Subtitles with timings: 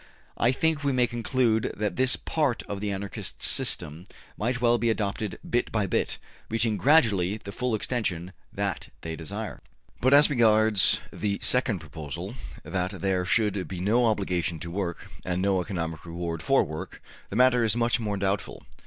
[0.35, 4.89] I think we may conclude that this part of the Anarchists' system might well be
[4.89, 6.17] adopted bit by bit,
[6.49, 9.61] reaching gradually the full extension that they desire.
[10.01, 12.33] But as regards the second proposal,
[12.63, 16.99] that there should be no obligation to work, and no economic reward for work,
[17.29, 18.63] the matter is much more doubtful.